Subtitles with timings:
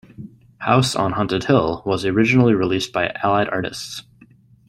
[0.57, 4.01] "House on Haunted Hill" was originally released by Allied Artists.